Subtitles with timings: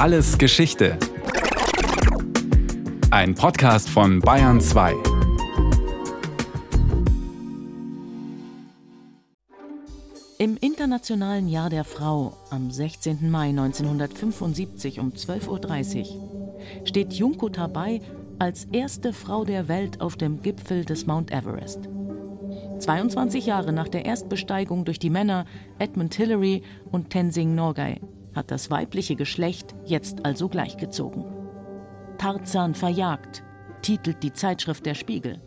[0.00, 0.96] Alles Geschichte.
[3.10, 4.94] Ein Podcast von Bayern 2.
[10.38, 13.30] Im Internationalen Jahr der Frau am 16.
[13.30, 18.00] Mai 1975 um 12.30 Uhr steht Junko Tabei
[18.38, 21.90] als erste Frau der Welt auf dem Gipfel des Mount Everest.
[22.78, 25.44] 22 Jahre nach der Erstbesteigung durch die Männer
[25.78, 28.00] Edmund Hillary und Tenzing Norgay
[28.34, 31.24] hat das weibliche Geschlecht jetzt also gleichgezogen.
[32.18, 33.42] Tarzan verjagt,
[33.82, 35.40] titelt die Zeitschrift Der Spiegel.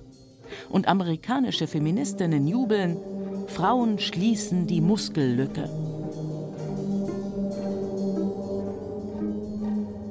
[0.69, 2.97] Und amerikanische Feministinnen jubeln,
[3.47, 5.69] Frauen schließen die Muskellücke.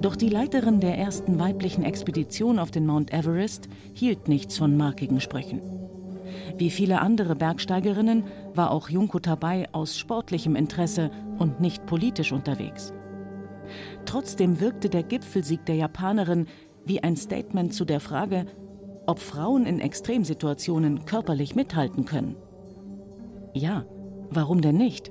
[0.00, 5.20] Doch die Leiterin der ersten weiblichen Expedition auf den Mount Everest hielt nichts von markigen
[5.20, 5.60] Sprüchen.
[6.58, 11.10] Wie viele andere Bergsteigerinnen war auch Junko Tabei aus sportlichem Interesse
[11.42, 12.94] und nicht politisch unterwegs.
[14.04, 16.46] Trotzdem wirkte der Gipfelsieg der Japanerin
[16.84, 18.46] wie ein Statement zu der Frage,
[19.06, 22.36] ob Frauen in Extremsituationen körperlich mithalten können.
[23.54, 23.84] Ja,
[24.30, 25.10] warum denn nicht?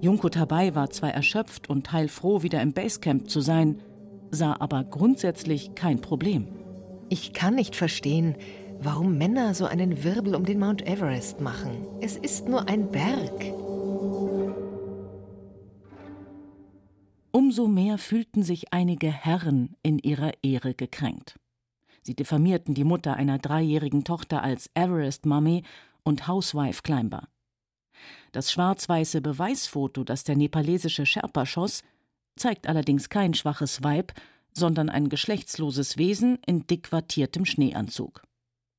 [0.00, 3.80] Junko Tabei war zwar erschöpft und heilfroh, wieder im Basecamp zu sein,
[4.30, 6.48] sah aber grundsätzlich kein Problem.
[7.10, 8.36] Ich kann nicht verstehen,
[8.80, 11.86] warum Männer so einen Wirbel um den Mount Everest machen.
[12.00, 13.67] Es ist nur ein Berg.
[17.38, 21.38] Umso mehr fühlten sich einige Herren in ihrer Ehre gekränkt.
[22.02, 25.62] Sie diffamierten die Mutter einer dreijährigen Tochter als Everest Mummy
[26.02, 27.28] und Housewife Climber.
[28.32, 31.84] Das schwarz-weiße Beweisfoto, das der nepalesische Sherpa schoss,
[32.34, 34.14] zeigt allerdings kein schwaches Weib,
[34.52, 38.24] sondern ein geschlechtsloses Wesen in dick wattiertem Schneeanzug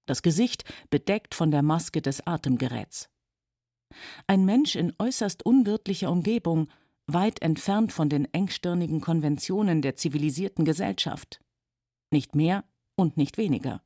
[0.10, 3.10] das Gesicht bedeckt von der Maske des Atemgeräts.
[4.28, 6.68] Ein Mensch in äußerst unwirtlicher Umgebung,
[7.14, 11.40] weit entfernt von den engstirnigen Konventionen der zivilisierten Gesellschaft.
[12.12, 12.64] Nicht mehr
[12.96, 13.82] und nicht weniger.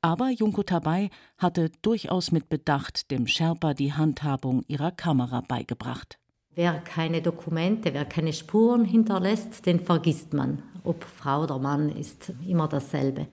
[0.00, 6.18] Aber Junko Tabei hatte durchaus mit Bedacht dem Sherpa die Handhabung ihrer Kamera beigebracht.
[6.54, 10.62] Wer keine Dokumente, wer keine Spuren hinterlässt, den vergisst man.
[10.82, 13.28] Ob Frau oder Mann ist immer dasselbe.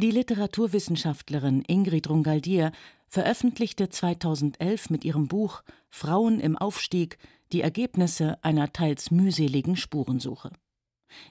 [0.00, 2.72] Die Literaturwissenschaftlerin Ingrid Rungaldier
[3.08, 7.18] veröffentlichte 2011 mit ihrem Buch Frauen im Aufstieg
[7.52, 10.50] die Ergebnisse einer teils mühseligen Spurensuche.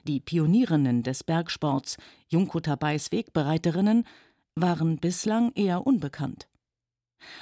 [0.04, 1.96] Die Pionierinnen des Bergsports,
[2.28, 4.04] Junko Tabais Wegbereiterinnen,
[4.56, 6.48] waren bislang eher unbekannt.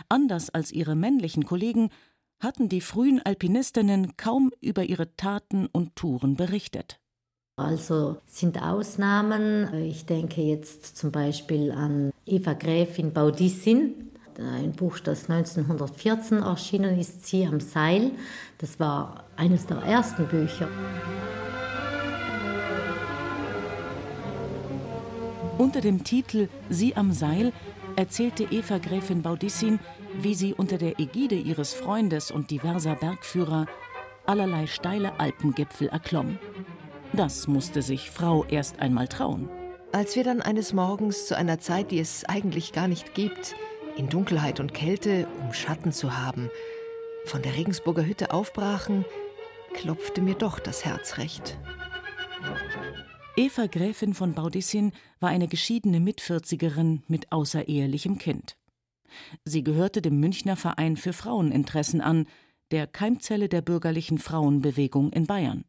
[0.09, 1.91] Anders als ihre männlichen Kollegen
[2.39, 7.01] hatten die frühen Alpinistinnen kaum über ihre Taten und Touren berichtet.
[7.57, 9.73] Also sind Ausnahmen.
[9.85, 17.27] Ich denke jetzt zum Beispiel an Eva Gräfin Baudissin, ein Buch, das 1914 erschienen ist,
[17.27, 18.13] Sie am Seil.
[18.59, 20.69] Das war eines der ersten Bücher.
[25.59, 27.53] Unter dem Titel Sie am Seil
[27.97, 29.79] erzählte Eva Gräfin Baudissin,
[30.21, 33.67] wie sie unter der Ägide ihres Freundes und diverser Bergführer
[34.27, 36.39] allerlei steile Alpengipfel erklomm.
[37.13, 39.49] Das musste sich Frau erst einmal trauen.
[39.93, 43.55] Als wir dann eines Morgens zu einer Zeit, die es eigentlich gar nicht gibt,
[43.97, 46.51] in Dunkelheit und Kälte, um Schatten zu haben,
[47.25, 49.05] von der Regensburger Hütte aufbrachen,
[49.75, 51.59] klopfte mir doch das Herz recht.
[53.37, 58.57] Eva Gräfin von Baudissin war eine geschiedene Mitvierzigerin mit außerehelichem Kind.
[59.45, 62.27] Sie gehörte dem Münchner Verein für Fraueninteressen an,
[62.71, 65.65] der Keimzelle der bürgerlichen Frauenbewegung in Bayern.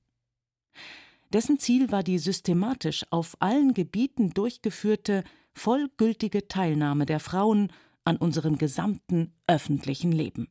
[1.33, 5.23] Dessen Ziel war die systematisch auf allen Gebieten durchgeführte,
[5.53, 7.71] vollgültige Teilnahme der Frauen
[8.07, 10.47] an unserem gesamten öffentlichen Leben.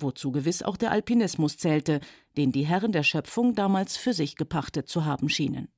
[0.00, 2.00] Wozu gewiss auch der Alpinismus zählte,
[2.36, 5.68] den die Herren der Schöpfung damals für sich gepachtet zu haben schienen.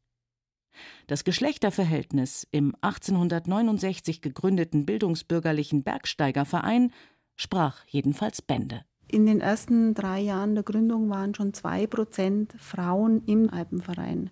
[1.06, 6.92] Das Geschlechterverhältnis im 1869 gegründeten bildungsbürgerlichen Bergsteigerverein
[7.36, 8.82] sprach jedenfalls Bände.
[9.08, 14.30] In den ersten drei Jahren der Gründung waren schon zwei Prozent Frauen im Alpenverein.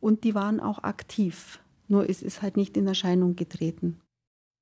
[0.00, 1.60] Und die waren auch aktiv.
[1.88, 4.00] Nur es ist halt nicht in Erscheinung getreten.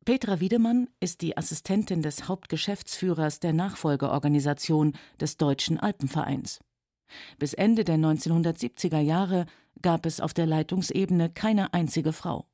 [0.05, 6.61] Petra Wiedemann ist die Assistentin des Hauptgeschäftsführers der Nachfolgeorganisation des Deutschen Alpenvereins.
[7.39, 9.47] Bis Ende der 1970er Jahre
[9.81, 12.47] gab es auf der Leitungsebene keine einzige Frau.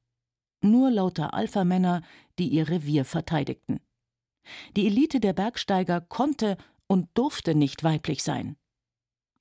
[0.62, 2.02] Nur lauter Alpha-Männer,
[2.38, 3.81] die ihr Revier verteidigten.
[4.76, 6.56] Die Elite der Bergsteiger konnte
[6.87, 8.56] und durfte nicht weiblich sein.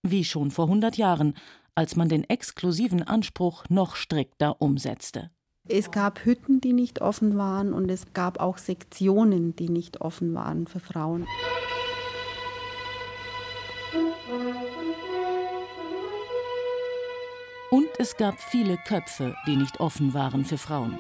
[0.02, 1.36] Wie schon vor hundert Jahren,
[1.76, 5.30] als man den exklusiven Anspruch noch strikter umsetzte.
[5.72, 10.34] Es gab Hütten, die nicht offen waren und es gab auch Sektionen, die nicht offen
[10.34, 11.28] waren für Frauen.
[17.70, 20.98] Und es gab viele Köpfe, die nicht offen waren für Frauen.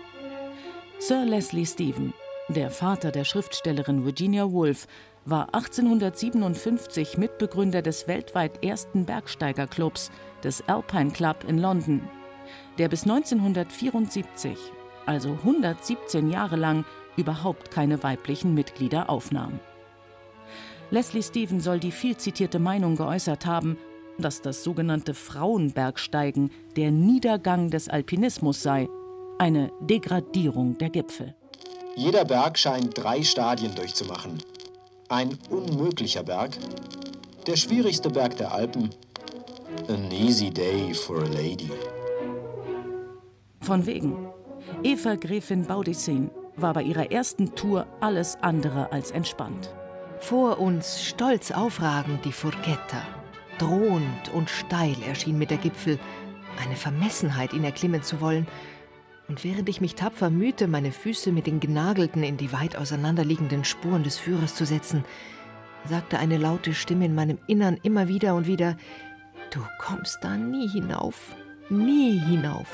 [0.99, 2.13] Sir Leslie Stephen,
[2.47, 4.85] der Vater der Schriftstellerin Virginia Woolf,
[5.25, 10.11] war 1857 Mitbegründer des weltweit ersten Bergsteigerclubs,
[10.43, 12.07] des Alpine Club in London,
[12.77, 14.57] der bis 1974,
[15.05, 16.85] also 117 Jahre lang,
[17.17, 19.59] überhaupt keine weiblichen Mitglieder aufnahm.
[20.91, 23.77] Leslie Stephen soll die viel zitierte Meinung geäußert haben,
[24.17, 28.87] dass das sogenannte Frauenbergsteigen der Niedergang des Alpinismus sei,
[29.37, 31.35] eine Degradierung der Gipfel.
[31.95, 34.41] Jeder Berg scheint drei Stadien durchzumachen.
[35.09, 36.57] Ein unmöglicher Berg,
[37.47, 38.89] der schwierigste Berg der Alpen,
[39.87, 41.69] an easy day for a lady.
[43.69, 44.17] Von wegen.
[44.81, 49.75] Eva Gräfin Baudissin war bei ihrer ersten Tour alles andere als entspannt.
[50.17, 53.03] Vor uns stolz aufragend die Furchetta.
[53.59, 55.99] Drohend und steil erschien mir der Gipfel,
[56.59, 58.47] eine Vermessenheit, ihn erklimmen zu wollen.
[59.27, 63.65] Und während ich mich tapfer mühte, meine Füße mit den genagelten in die weit auseinanderliegenden
[63.65, 65.05] Spuren des Führers zu setzen,
[65.85, 68.77] sagte eine laute Stimme in meinem Innern immer wieder und wieder,
[69.51, 71.35] Du kommst da nie hinauf,
[71.69, 72.67] nie hinauf.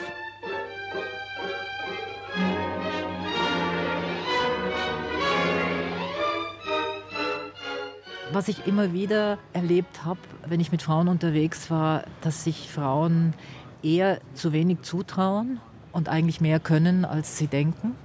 [8.36, 13.34] Was ich immer wieder erlebt habe, wenn ich mit Frauen unterwegs war, dass sich Frauen
[13.82, 15.62] eher zu wenig zutrauen
[15.94, 17.96] und eigentlich mehr können, als sie denken.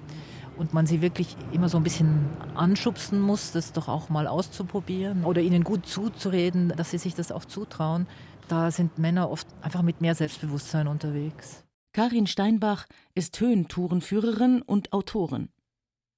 [0.56, 5.25] Und man sie wirklich immer so ein bisschen anschubsen muss, das doch auch mal auszuprobieren
[5.25, 8.06] oder ihnen gut zuzureden, dass sie sich das auch zutrauen.
[8.47, 11.65] Da sind Männer oft einfach mit mehr Selbstbewusstsein unterwegs.
[11.93, 12.87] Karin Steinbach
[13.17, 15.49] ist Höhentourenführerin und Autorin.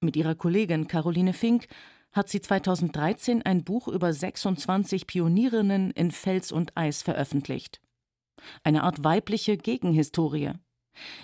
[0.01, 1.67] Mit ihrer Kollegin Caroline Fink
[2.13, 7.81] hat sie 2013 ein Buch über 26 Pionierinnen in Fels und Eis veröffentlicht.
[8.63, 10.51] Eine Art weibliche Gegenhistorie,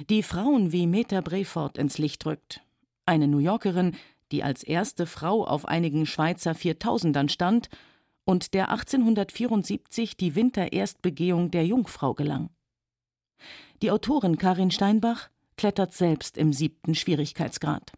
[0.09, 2.61] die Frauen wie Meta Brefort ins Licht rückt.
[3.05, 3.95] Eine New Yorkerin,
[4.31, 7.69] die als erste Frau auf einigen Schweizer Viertausendern stand
[8.25, 12.49] und der 1874 die Wintererstbegehung der Jungfrau gelang.
[13.81, 17.91] Die Autorin Karin Steinbach klettert selbst im siebten Schwierigkeitsgrad.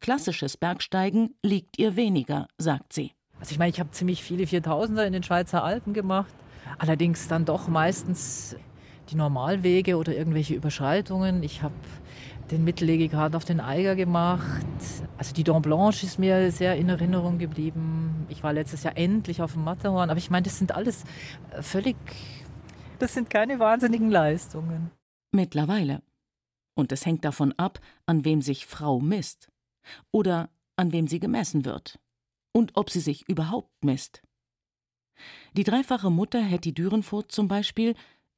[0.00, 3.12] Klassisches Bergsteigen liegt ihr weniger, sagt sie.
[3.40, 6.32] Also ich meine, ich habe ziemlich viele Viertausender in den Schweizer Alpen gemacht,
[6.78, 8.56] allerdings dann doch meistens
[9.10, 11.42] die Normalwege oder irgendwelche Überschreitungen.
[11.42, 11.74] Ich habe
[12.50, 14.66] den Mittellegegrad auf den Eiger gemacht.
[15.18, 18.26] Also die Dent Blanche ist mir sehr in Erinnerung geblieben.
[18.28, 21.04] Ich war letztes Jahr endlich auf dem Matterhorn, aber ich meine, das sind alles
[21.60, 21.96] völlig,
[22.98, 24.90] das sind keine wahnsinnigen Leistungen.
[25.32, 26.02] Mittlerweile.
[26.74, 29.48] Und es hängt davon ab, an wem sich Frau misst
[30.10, 31.98] oder an wem sie gemessen wird
[32.52, 34.22] und ob sie sich überhaupt misst.
[35.56, 37.94] Die dreifache Mutter Hetty Dürenfurt zum Beispiel,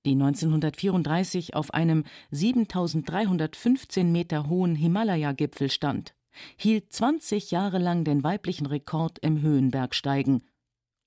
[0.06, 6.14] die 1934 auf einem 7315 Meter hohen Himalaya-Gipfel stand,
[6.56, 10.44] hielt 20 Jahre lang den weiblichen Rekord im Höhenbergsteigen,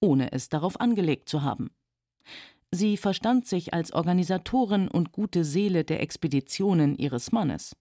[0.02, 1.72] ohne es darauf angelegt zu haben.
[2.72, 7.76] Sie verstand sich als Organisatorin und gute Seele der Expeditionen ihres Mannes.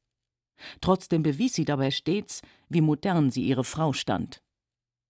[0.81, 4.43] Trotzdem bewies sie dabei stets, wie modern sie ihre Frau stand.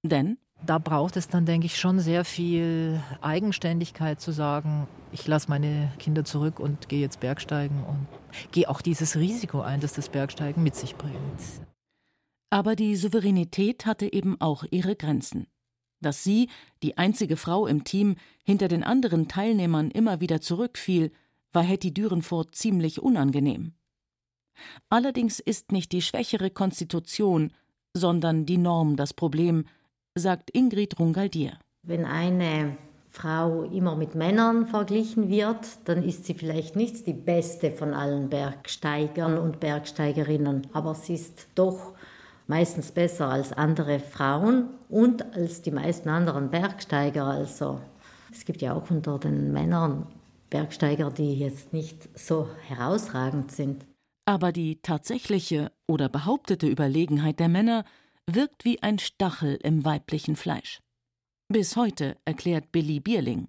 [0.03, 5.49] Denn da braucht es dann, denke ich, schon sehr viel Eigenständigkeit zu sagen, ich lasse
[5.49, 8.07] meine Kinder zurück und gehe jetzt Bergsteigen und
[8.53, 11.17] gehe auch dieses Risiko ein, das das Bergsteigen mit sich bringt.
[12.51, 15.47] Aber die Souveränität hatte eben auch ihre Grenzen.
[16.01, 16.49] Dass sie,
[16.83, 21.13] die einzige Frau im Team, hinter den anderen Teilnehmern immer wieder zurückfiel,
[21.53, 23.75] war Hetty Dürenfurt ziemlich unangenehm.
[24.89, 27.53] Allerdings ist nicht die schwächere Konstitution,
[27.95, 29.65] sondern die Norm das Problem,
[30.15, 31.59] sagt Ingrid Rungaldier.
[31.83, 32.77] Wenn eine
[33.11, 38.29] Frau immer mit Männern verglichen wird, dann ist sie vielleicht nicht die beste von allen
[38.29, 41.95] Bergsteigern und Bergsteigerinnen, aber sie ist doch
[42.47, 47.25] meistens besser als andere Frauen und als die meisten anderen Bergsteiger.
[47.25, 47.81] Also
[48.33, 50.07] es gibt ja auch unter den Männern
[50.51, 53.85] Bergsteiger, die jetzt nicht so herausragend sind.
[54.25, 57.85] Aber die tatsächliche oder behauptete Überlegenheit der Männer
[58.27, 60.81] wirkt wie ein Stachel im weiblichen Fleisch.
[61.49, 63.49] Bis heute, erklärt Billy Bierling.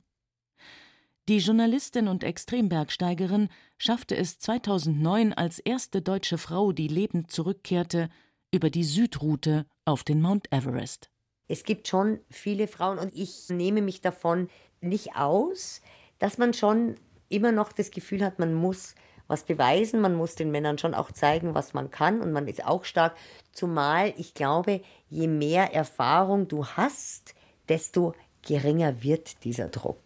[1.30, 8.10] Die Journalistin und Extrembergsteigerin schaffte es 2009 als erste deutsche Frau, die lebend zurückkehrte,
[8.52, 11.10] über die Südroute auf den Mount Everest.
[11.48, 14.50] Es gibt schon viele Frauen und ich nehme mich davon
[14.82, 15.82] nicht aus,
[16.18, 16.96] dass man schon
[17.30, 18.96] immer noch das Gefühl hat, man muss
[19.32, 20.02] was beweisen.
[20.02, 23.16] Man muss den Männern schon auch zeigen, was man kann und man ist auch stark.
[23.52, 27.34] Zumal ich glaube, je mehr Erfahrung du hast,
[27.70, 28.14] desto
[28.46, 29.98] geringer wird dieser Druck.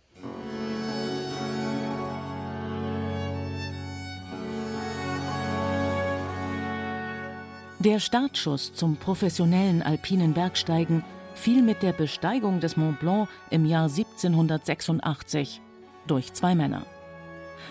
[7.79, 11.03] Der Startschuss zum professionellen alpinen Bergsteigen
[11.35, 15.61] fiel mit der Besteigung des Mont Blanc im Jahr 1786
[16.07, 16.85] durch zwei Männer.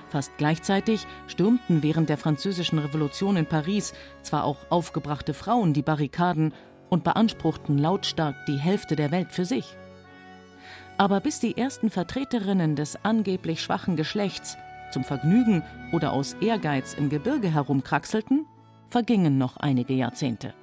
[0.08, 6.52] Fast gleichzeitig stürmten während der Französischen Revolution in Paris zwar auch aufgebrachte Frauen die Barrikaden
[6.90, 9.76] und beanspruchten lautstark die Hälfte der Welt für sich.
[10.96, 14.56] Aber bis die ersten Vertreterinnen des angeblich schwachen Geschlechts
[14.92, 18.46] zum Vergnügen oder aus Ehrgeiz im Gebirge herumkraxelten,
[18.88, 20.54] vergingen noch einige Jahrzehnte.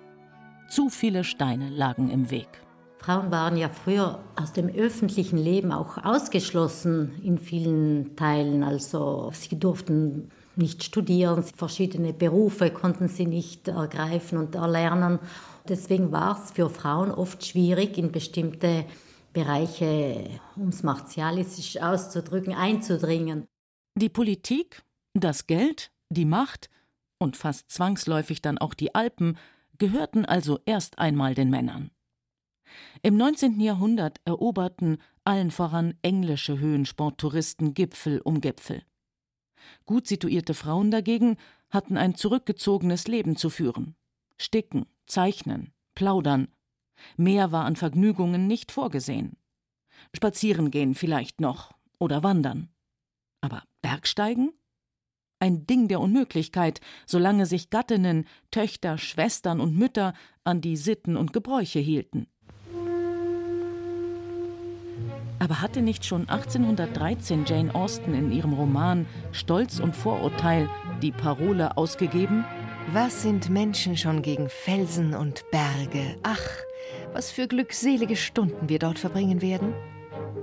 [0.69, 2.47] Zu viele Steine lagen im Weg.
[3.01, 8.63] Frauen waren ja früher aus dem öffentlichen Leben auch ausgeschlossen in vielen Teilen.
[8.63, 15.17] Also sie durften nicht studieren, verschiedene Berufe konnten sie nicht ergreifen und erlernen.
[15.67, 18.85] Deswegen war es für Frauen oft schwierig, in bestimmte
[19.33, 23.47] Bereiche, um es martialistisch auszudrücken, einzudringen.
[23.95, 24.83] Die Politik,
[25.15, 26.69] das Geld, die Macht
[27.17, 29.39] und fast zwangsläufig dann auch die Alpen
[29.79, 31.89] gehörten also erst einmal den Männern.
[33.01, 33.59] Im 19.
[33.59, 38.83] Jahrhundert eroberten allen voran englische Höhensporttouristen Gipfel um Gipfel.
[39.85, 41.37] Gut situierte Frauen dagegen
[41.69, 43.95] hatten ein zurückgezogenes Leben zu führen.
[44.37, 46.47] Sticken, zeichnen, plaudern.
[47.17, 49.37] Mehr war an Vergnügungen nicht vorgesehen.
[50.15, 52.69] Spazieren gehen vielleicht noch oder wandern.
[53.41, 54.51] Aber Bergsteigen?
[55.41, 60.13] ein Ding der Unmöglichkeit, solange sich Gattinnen, Töchter, Schwestern und Mütter
[60.43, 62.27] an die Sitten und Gebräuche hielten.
[65.41, 70.69] Aber hatte nicht schon 1813 Jane Austen in ihrem Roman Stolz und Vorurteil
[71.01, 72.45] die Parole ausgegeben?
[72.93, 76.15] Was sind Menschen schon gegen Felsen und Berge?
[76.21, 76.47] Ach,
[77.11, 79.73] was für glückselige Stunden wir dort verbringen werden.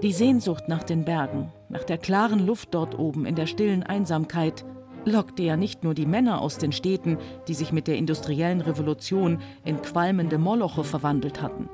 [0.02, 4.64] Die Sehnsucht nach den Bergen, nach der klaren Luft dort oben in der stillen Einsamkeit,
[5.04, 9.38] lockte ja nicht nur die Männer aus den Städten, die sich mit der industriellen Revolution
[9.64, 11.68] in qualmende Moloche verwandelt hatten.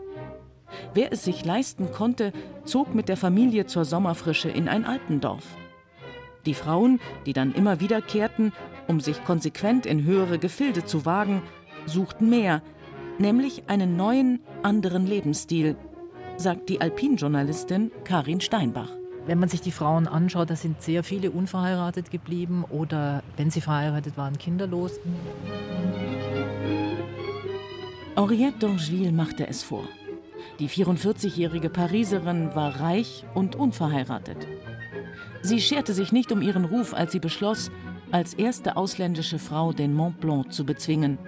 [0.92, 2.32] Wer es sich leisten konnte,
[2.64, 5.44] zog mit der Familie zur Sommerfrische in ein Alpendorf.
[6.46, 8.52] Die Frauen, die dann immer wiederkehrten,
[8.86, 11.42] um sich konsequent in höhere Gefilde zu wagen,
[11.86, 12.62] suchten mehr,
[13.18, 15.76] nämlich einen neuen, anderen Lebensstil,
[16.36, 18.90] sagt die Alpinjournalistin Karin Steinbach.
[19.26, 23.62] Wenn man sich die Frauen anschaut, da sind sehr viele unverheiratet geblieben oder wenn sie
[23.62, 25.00] verheiratet waren, kinderlos.
[28.16, 29.84] Henriette d'Angeville machte es vor.
[30.60, 34.46] Die 44-jährige Pariserin war reich und unverheiratet.
[35.42, 37.70] Sie scherte sich nicht um ihren Ruf, als sie beschloss,
[38.12, 41.18] als erste ausländische Frau den Mont Blanc zu bezwingen.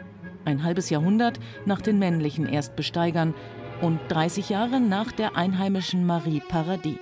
[0.44, 3.34] Ein halbes Jahrhundert nach den männlichen Erstbesteigern
[3.82, 6.98] und 30 Jahre nach der einheimischen Marie Paradis.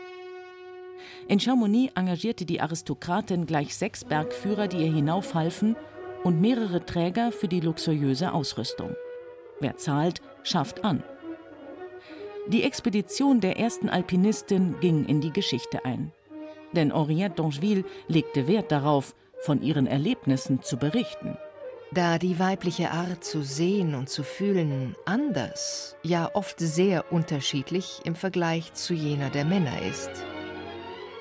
[1.28, 5.76] In Chamonix engagierte die Aristokratin gleich sechs Bergführer, die ihr hinaufhalfen,
[6.22, 8.96] und mehrere Träger für die luxuriöse Ausrüstung.
[9.60, 11.02] Wer zahlt, schafft an.
[12.46, 16.12] Die Expedition der ersten Alpinistin ging in die Geschichte ein.
[16.72, 21.38] Denn Henriette d'Angeville legte Wert darauf, von ihren Erlebnissen zu berichten.
[21.92, 28.14] Da die weibliche Art zu sehen und zu fühlen anders, ja oft sehr unterschiedlich im
[28.14, 30.10] Vergleich zu jener der Männer ist.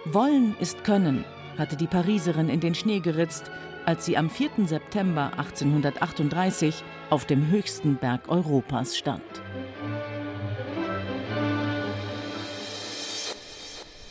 [0.06, 1.24] Wollen ist Können,
[1.58, 3.50] hatte die Pariserin in den Schnee geritzt,
[3.86, 4.66] als sie am 4.
[4.66, 9.22] September 1838 auf dem höchsten Berg Europas stand.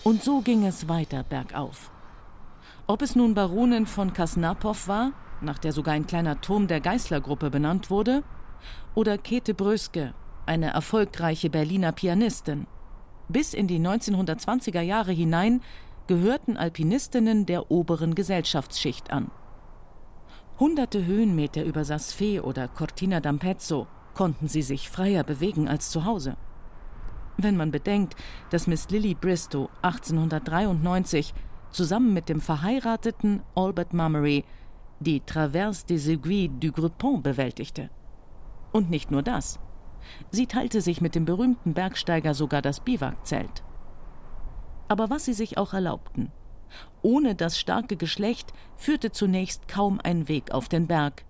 [0.05, 1.93] Und so ging es weiter bergauf.
[2.89, 7.51] Ob es nun Baronin von Kasnapow war, nach der sogar ein kleiner Turm der Geißler-Gruppe
[7.51, 8.25] benannt wurde,
[8.95, 10.13] oder Käthe Bröske,
[10.45, 12.67] eine erfolgreiche Berliner Pianistin,
[13.29, 15.63] bis in die 1920er Jahre hinein
[16.09, 19.31] gehörten Alpinistinnen der oberen Gesellschaftsschicht an.
[20.59, 26.37] Hunderte Höhenmeter über Sasfe oder Cortina d'Ampezzo konnten sie sich freier bewegen als zu Hause.
[27.37, 28.15] Wenn man bedenkt,
[28.51, 31.35] dass Miss Lily Bristow 1893
[31.71, 34.45] zusammen mit dem verheirateten Albert Mummery
[35.01, 37.91] die Traverse des Aiguilles du Groupon bewältigte.
[38.73, 39.59] Und nicht nur das.
[40.31, 43.63] Sie teilte sich mit dem berühmten Bergsteiger sogar das Biwakzelt.
[44.89, 46.31] Aber was sie sich auch erlaubten.
[47.03, 51.25] Ohne das starke Geschlecht führte zunächst kaum ein Weg auf den Berg,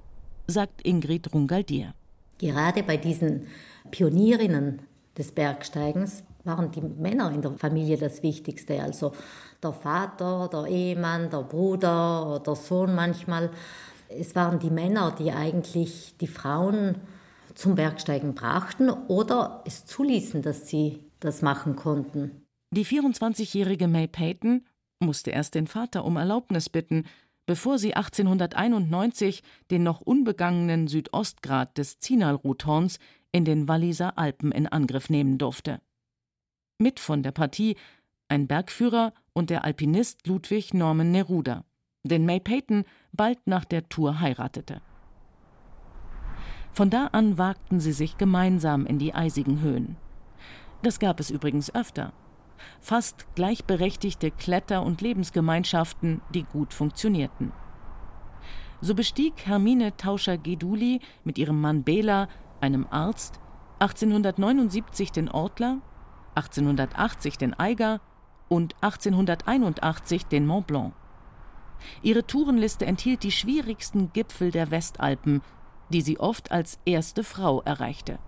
[0.47, 1.95] sagt Ingrid Rungaldier.
[2.39, 3.47] Gerade bei diesen
[3.91, 4.83] Pionierinnen
[5.16, 8.83] des Bergsteigens waren die Männer in der Familie das Wichtigste.
[8.83, 9.12] Also
[9.62, 13.50] der Vater, der Ehemann, der Bruder, der Sohn manchmal.
[14.09, 16.97] Es waren die Männer, die eigentlich die Frauen
[17.54, 22.47] zum Bergsteigen brachten oder es zuließen, dass sie das machen konnten.
[22.75, 24.64] Die 24-jährige May Peyton
[24.99, 27.04] musste erst den Vater um Erlaubnis bitten,
[27.53, 32.99] bevor sie 1891 den noch unbegangenen Südostgrat des Zinalruthorns
[33.31, 35.83] in den Walliser Alpen in Angriff nehmen durfte.
[36.79, 37.77] Mit von der Partie
[38.29, 41.67] ein Bergführer und der Alpinist Ludwig Norman Neruda,
[42.05, 44.81] den May Peyton bald nach der Tour heiratete.
[46.73, 49.99] Von da an wagten sie sich gemeinsam in die eisigen Höhen.
[50.83, 52.15] Das gab es übrigens öfter.
[52.81, 57.52] Fast gleichberechtigte Kletter- und Lebensgemeinschaften, die gut funktionierten.
[58.81, 62.28] So bestieg Hermine Tauscher-Geduli mit ihrem Mann Bela,
[62.61, 63.40] einem Arzt,
[63.78, 65.78] 1879 den Ortler,
[66.35, 68.00] 1880 den Eiger
[68.49, 70.95] und 1881 den Mont Blanc.
[72.02, 75.42] Ihre Tourenliste enthielt die schwierigsten Gipfel der Westalpen,
[75.90, 78.19] die sie oft als erste Frau erreichte.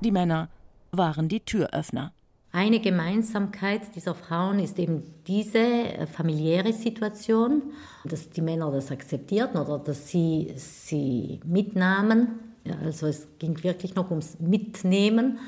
[0.00, 0.48] Die Männer
[0.92, 2.12] waren die Türöffner.
[2.52, 7.62] Eine Gemeinsamkeit dieser Frauen ist eben diese äh, familiäre Situation,
[8.04, 12.40] dass die Männer das akzeptierten oder dass sie sie mitnahmen.
[12.82, 15.38] Also es ging wirklich noch ums Mitnehmen.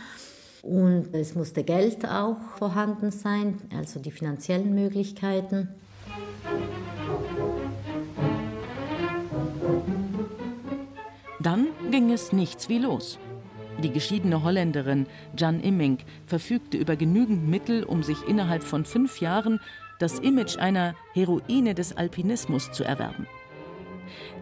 [0.62, 5.68] Und es musste Geld auch vorhanden sein, also die finanziellen Möglichkeiten.
[11.40, 13.18] Dann ging es nichts wie los.
[13.82, 19.58] Die geschiedene Holländerin Jan Immink verfügte über genügend Mittel, um sich innerhalb von fünf Jahren
[19.98, 23.26] das Image einer Heroine des Alpinismus zu erwerben.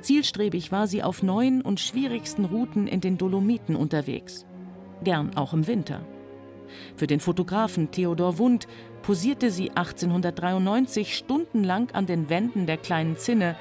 [0.03, 4.45] Zielstrebig war sie auf neuen und schwierigsten Routen in den Dolomiten unterwegs,
[5.05, 6.05] gern auch im Winter.
[6.97, 8.69] Für den Fotografen Theodor Wund
[9.03, 13.57] posierte sie 1893 stundenlang an den Wänden der kleinen Zinne,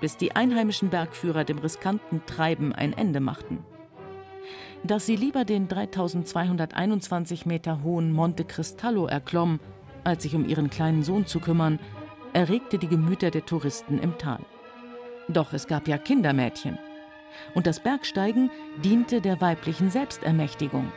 [0.00, 3.64] bis die einheimischen Bergführer dem riskanten Treiben ein Ende machten
[4.86, 9.60] dass sie lieber den 3221 Meter hohen Monte Cristallo erklomm,
[10.04, 11.78] als sich um ihren kleinen Sohn zu kümmern,
[12.32, 14.40] erregte die Gemüter der Touristen im Tal.
[15.28, 16.78] Doch es gab ja Kindermädchen.
[17.54, 18.50] Und das Bergsteigen
[18.84, 20.92] diente der weiblichen Selbstermächtigung.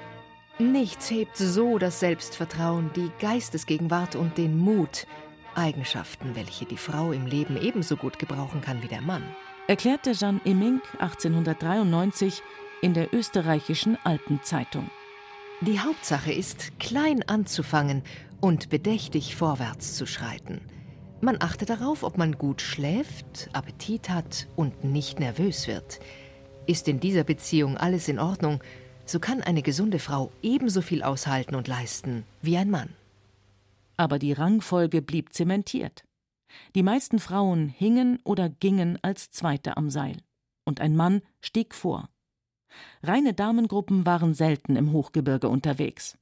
[0.59, 5.07] Nichts hebt so das Selbstvertrauen, die Geistesgegenwart und den Mut,
[5.55, 9.23] Eigenschaften, welche die Frau im Leben ebenso gut gebrauchen kann wie der Mann,
[9.67, 12.43] erklärte Jeanne Immink 1893
[12.81, 14.89] in der österreichischen Alpenzeitung.
[15.61, 18.03] Die Hauptsache ist, klein anzufangen
[18.39, 20.61] und bedächtig vorwärts zu schreiten.
[21.21, 25.99] Man achte darauf, ob man gut schläft, Appetit hat und nicht nervös wird.
[26.65, 28.61] Ist in dieser Beziehung alles in Ordnung,
[29.05, 32.95] so kann eine gesunde Frau ebenso viel aushalten und leisten wie ein Mann.
[33.97, 36.05] Aber die Rangfolge blieb zementiert.
[36.75, 40.17] Die meisten Frauen hingen oder gingen als Zweite am Seil,
[40.63, 42.09] und ein Mann stieg vor.
[43.03, 46.17] Reine Damengruppen waren selten im Hochgebirge unterwegs.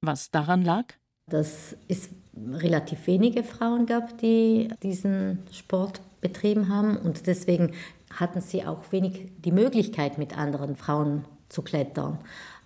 [0.00, 0.86] Was daran lag?
[1.30, 7.72] Dass es relativ wenige Frauen gab, die diesen Sport betrieben haben und deswegen
[8.10, 12.18] hatten sie auch wenig die Möglichkeit, mit anderen Frauen zu klettern.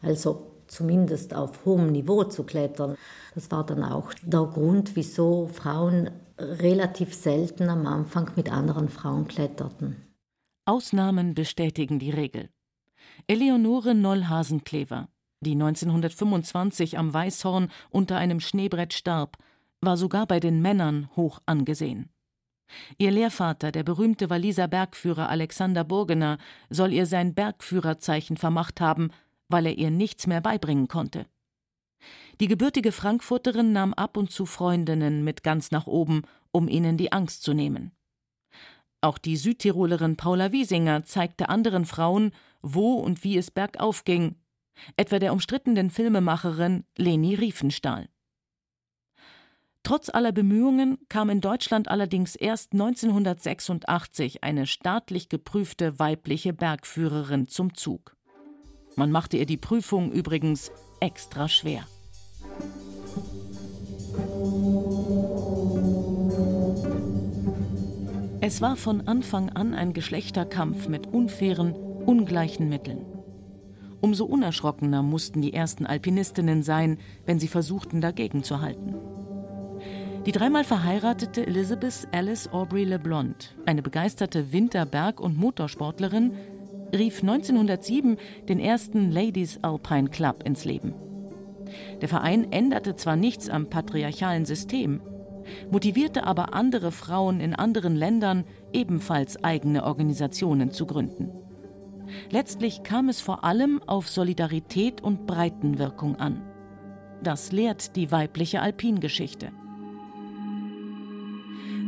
[0.03, 2.97] Also zumindest auf hohem Niveau zu klettern.
[3.35, 9.27] Das war dann auch der Grund, wieso Frauen relativ selten am Anfang mit anderen Frauen
[9.27, 9.97] kletterten.
[10.67, 12.51] Ausnahmen bestätigen die Regel.
[13.27, 15.09] Eleonore Noll-Hasenklever,
[15.41, 19.37] die 1925 am Weißhorn unter einem Schneebrett starb,
[19.81, 22.11] war sogar bei den Männern hoch angesehen.
[22.99, 29.11] Ihr Lehrvater, der berühmte Walliser Bergführer Alexander Burgener, soll ihr sein Bergführerzeichen vermacht haben,
[29.49, 31.27] weil er ihr nichts mehr beibringen konnte.
[32.41, 37.13] Die gebürtige Frankfurterin nahm ab und zu Freundinnen mit ganz nach oben, um ihnen die
[37.13, 37.93] Angst zu nehmen.
[39.01, 42.33] Auch die Südtirolerin Paula Wiesinger zeigte anderen Frauen,
[42.63, 44.35] wo und wie es bergauf ging,
[44.97, 48.09] etwa der umstrittenen Filmemacherin Leni Riefenstahl.
[49.85, 57.75] Trotz aller Bemühungen kam in Deutschland allerdings erst 1986 eine staatlich geprüfte weibliche Bergführerin zum
[57.75, 58.17] Zug.
[58.97, 61.87] Man machte ihr die Prüfung übrigens extra schwer.
[68.41, 73.05] Es war von Anfang an ein Geschlechterkampf mit unfairen, ungleichen Mitteln.
[74.01, 78.95] Umso unerschrockener mussten die ersten Alpinistinnen sein, wenn sie versuchten, dagegen zu halten.
[80.25, 86.33] Die dreimal verheiratete Elizabeth Alice Aubrey LeBlond, eine begeisterte Winterberg- und Motorsportlerin,
[86.95, 90.95] rief 1907 den ersten Ladies Alpine Club ins Leben.
[92.01, 95.01] Der Verein änderte zwar nichts am patriarchalen System,
[95.71, 101.31] motivierte aber andere Frauen in anderen Ländern, ebenfalls eigene Organisationen zu gründen.
[102.31, 106.43] Letztlich kam es vor allem auf Solidarität und Breitenwirkung an.
[107.23, 109.53] Das lehrt die weibliche Alpingeschichte.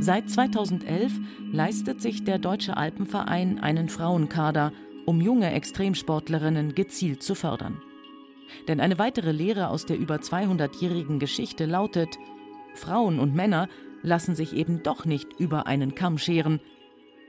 [0.01, 1.13] Seit 2011
[1.53, 4.73] leistet sich der Deutsche Alpenverein einen Frauenkader,
[5.05, 7.83] um junge Extremsportlerinnen gezielt zu fördern.
[8.67, 12.19] Denn eine weitere Lehre aus der über 200-jährigen Geschichte lautet,
[12.75, 13.69] Frauen und Männer
[14.03, 16.61] lassen sich eben doch nicht über einen Kamm scheren,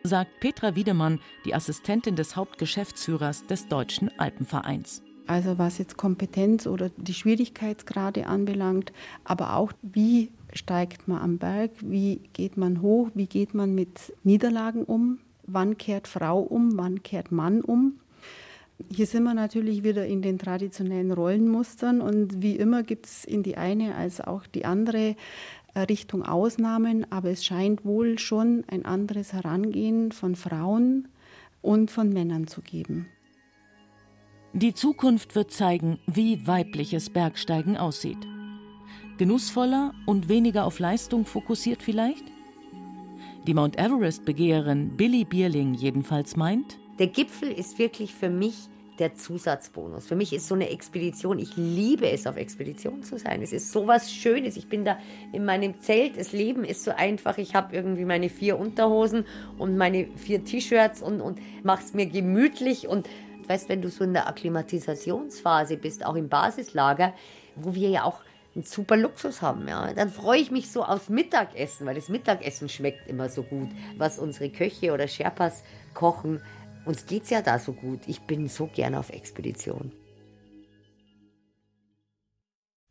[0.04, 5.04] sagt Petra Wiedemann, die Assistentin des Hauptgeschäftsführers des Deutschen Alpenvereins.
[5.28, 8.92] Also was jetzt Kompetenz oder die Schwierigkeitsgrade anbelangt,
[9.24, 14.14] aber auch wie steigt man am Berg, wie geht man hoch, wie geht man mit
[14.24, 18.00] Niederlagen um, wann kehrt Frau um, wann kehrt Mann um.
[18.90, 23.44] Hier sind wir natürlich wieder in den traditionellen Rollenmustern und wie immer gibt es in
[23.44, 25.16] die eine als auch die andere
[25.74, 31.08] äh, Richtung Ausnahmen, aber es scheint wohl schon ein anderes Herangehen von Frauen
[31.62, 33.08] und von Männern zu geben.
[34.54, 38.18] Die Zukunft wird zeigen, wie weibliches Bergsteigen aussieht.
[39.18, 42.26] Genussvoller und weniger auf Leistung fokussiert vielleicht?
[43.48, 50.06] Die Mount Everest-Begeherin Billy Bierling jedenfalls meint, der Gipfel ist wirklich für mich der Zusatzbonus.
[50.06, 53.42] Für mich ist so eine Expedition, ich liebe es, auf Expedition zu sein.
[53.42, 54.56] Es ist so was Schönes.
[54.56, 55.00] Ich bin da
[55.34, 56.20] in meinem Zelt.
[56.20, 57.40] Das Leben ist so einfach.
[57.40, 59.26] Ich habe irgendwie meine vier Unterhosen
[59.58, 62.88] und meine vier T-Shirts und, und mache es mir gemütlich.
[62.88, 63.10] Und
[63.48, 67.16] weißt, wenn du so in der Akklimatisationsphase bist, auch im Basislager,
[67.56, 68.20] wo wir ja auch
[68.54, 72.70] einen super Luxus haben, ja, dann freue ich mich so aufs Mittagessen, weil das Mittagessen
[72.70, 76.42] schmeckt immer so gut, was unsere Köche oder Sherpas kochen.
[76.86, 78.02] Uns geht's ja da so gut.
[78.08, 79.92] Ich bin so gern auf Expedition.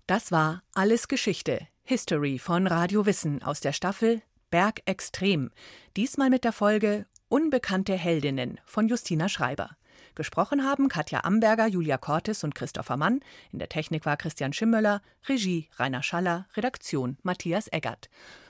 [0.06, 5.50] Das war Alles Geschichte, History von Radio Wissen aus der Staffel Berg Extrem.
[5.96, 9.76] Diesmal mit der Folge Unbekannte Heldinnen von Justina Schreiber.
[10.16, 13.20] Gesprochen haben Katja Amberger, Julia Cortes und Christopher Mann.
[13.52, 18.10] In der Technik war Christian Schimmöller, Regie Rainer Schaller, Redaktion Matthias Eggert.